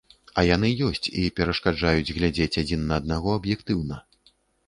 А 0.41 0.43
яны 0.45 0.69
ёсць, 0.87 1.07
і 1.23 1.25
перашкаджаюць 1.39 2.13
глядзець 2.17 2.59
адзін 2.63 2.81
на 2.93 2.99
аднаго 3.01 3.37
аб'ектыўна. 3.41 3.95